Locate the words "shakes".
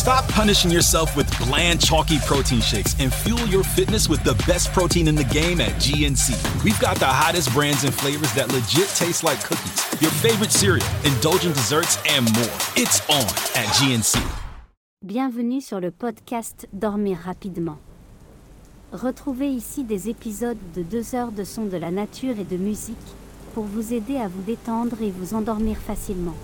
2.62-2.96